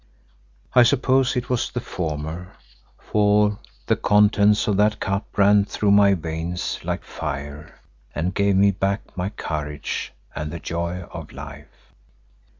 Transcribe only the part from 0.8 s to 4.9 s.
suppose it was the former, for the contents of